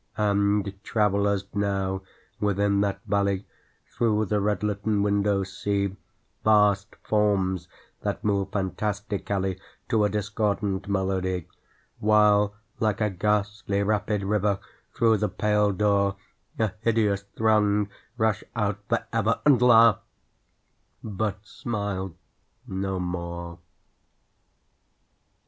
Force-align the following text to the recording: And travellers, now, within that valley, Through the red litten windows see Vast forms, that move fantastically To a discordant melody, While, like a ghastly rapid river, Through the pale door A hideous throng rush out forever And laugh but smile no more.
And 0.17 0.73
travellers, 0.83 1.45
now, 1.53 2.01
within 2.39 2.81
that 2.81 3.01
valley, 3.05 3.45
Through 3.93 4.25
the 4.25 4.41
red 4.41 4.63
litten 4.63 5.03
windows 5.03 5.55
see 5.55 5.95
Vast 6.43 6.95
forms, 7.03 7.67
that 8.01 8.23
move 8.23 8.51
fantastically 8.51 9.59
To 9.89 10.03
a 10.03 10.09
discordant 10.09 10.87
melody, 10.87 11.47
While, 11.99 12.55
like 12.79 12.99
a 12.99 13.11
ghastly 13.11 13.83
rapid 13.83 14.23
river, 14.23 14.57
Through 14.91 15.17
the 15.17 15.29
pale 15.29 15.71
door 15.71 16.15
A 16.57 16.71
hideous 16.79 17.21
throng 17.37 17.87
rush 18.17 18.43
out 18.55 18.79
forever 18.89 19.39
And 19.45 19.61
laugh 19.61 19.99
but 21.03 21.45
smile 21.45 22.15
no 22.65 22.99
more. 22.99 23.59